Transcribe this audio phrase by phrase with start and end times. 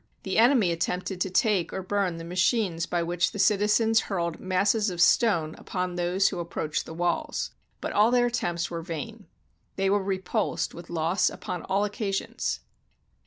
[0.23, 4.89] The enemy attempted to take or burn the machines by which the citizens hurled masses
[4.89, 9.27] of stone upon those who approached the walls, but all their attempts were vain.
[9.75, 12.61] They were repulsed with loss upon all occasions.